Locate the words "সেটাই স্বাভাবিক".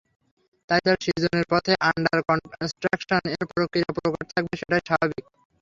4.59-5.23